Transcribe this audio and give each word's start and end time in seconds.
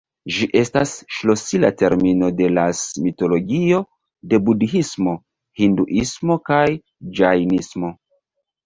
Ĝi 0.35 0.45
estas 0.59 0.93
ŝlosila 1.17 1.69
termino 1.81 2.31
de 2.39 2.49
las 2.59 2.81
mitologio 3.03 3.83
de 4.33 4.41
budhismo, 4.49 5.17
hinduismo 5.63 6.41
kaj 6.51 6.67
ĝajnismo. 7.23 7.97